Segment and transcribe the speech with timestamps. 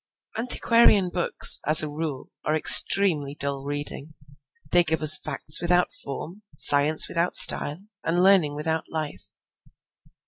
[0.35, 4.15] Antiquarian books, as a rule, are extremely dull reading.
[4.71, 9.27] They give us facts without form, science without style, and learning without life.